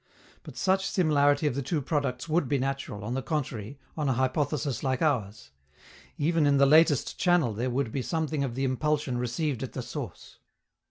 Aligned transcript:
But 0.41 0.57
such 0.57 0.89
similarity 0.89 1.45
of 1.45 1.53
the 1.53 1.61
two 1.61 1.79
products 1.79 2.27
would 2.27 2.47
be 2.47 2.57
natural, 2.57 3.03
on 3.03 3.13
the 3.13 3.21
contrary, 3.21 3.77
on 3.95 4.09
a 4.09 4.13
hypothesis 4.13 4.81
like 4.81 4.99
ours: 4.99 5.51
even 6.17 6.47
in 6.47 6.57
the 6.57 6.65
latest 6.65 7.19
channel 7.19 7.53
there 7.53 7.69
would 7.69 7.91
be 7.91 8.01
something 8.01 8.43
of 8.43 8.55
the 8.55 8.63
impulsion 8.63 9.19
received 9.19 9.61
at 9.61 9.73
the 9.73 9.83
source. 9.83 10.39